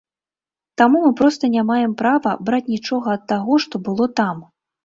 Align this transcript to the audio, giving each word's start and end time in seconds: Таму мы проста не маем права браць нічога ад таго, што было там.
Таму 0.81 0.97
мы 1.03 1.11
проста 1.19 1.49
не 1.55 1.63
маем 1.69 1.93
права 2.01 2.31
браць 2.49 2.63
нічога 2.75 3.07
ад 3.17 3.23
таго, 3.33 3.63
што 3.67 3.75
было 3.91 4.13
там. 4.23 4.37